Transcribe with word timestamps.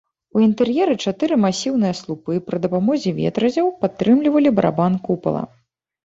У 0.37 0.41
інтэр'еры 0.43 0.93
чатыры 1.09 1.35
масіўныя 1.41 1.93
слупы 1.99 2.37
пры 2.47 2.57
дапамозе 2.63 3.13
ветразяў 3.19 3.67
падтрымлівалі 3.83 4.49
барабан 4.61 4.97
купала. 5.05 5.43